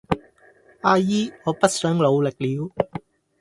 [0.81, 2.71] 阿姨我不想努力了